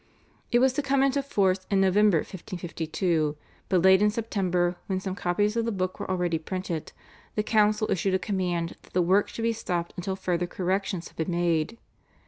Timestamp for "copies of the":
5.13-5.71